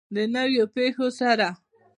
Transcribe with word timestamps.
د 0.15 0.15
نویو 0.35 0.63
پیښو 0.75 1.07
سره. 1.19 1.47